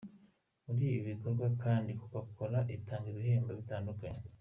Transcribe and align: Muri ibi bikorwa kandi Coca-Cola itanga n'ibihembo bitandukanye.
Muri 0.65 0.83
ibi 0.89 0.99
bikorwa 1.11 1.45
kandi 1.63 1.89
Coca-Cola 1.99 2.59
itanga 2.75 3.05
n'ibihembo 3.09 3.51
bitandukanye. 3.59 4.21